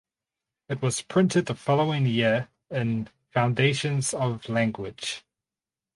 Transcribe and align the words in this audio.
It 0.67 0.81
was 0.81 1.03
printed 1.03 1.45
the 1.45 1.53
following 1.53 2.07
year 2.07 2.47
in 2.71 3.07
Foundations 3.29 4.15
of 4.15 4.49
Language. 4.49 5.21